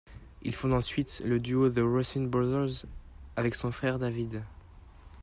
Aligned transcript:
Il 0.41 0.55
fonde 0.55 0.73
ensuite 0.73 1.21
le 1.27 1.39
duo 1.39 1.69
The 1.69 1.77
Ruffin 1.77 2.23
Brothers 2.23 2.87
avec 3.35 3.53
son 3.53 3.69
frère 3.69 3.99
David. 3.99 4.41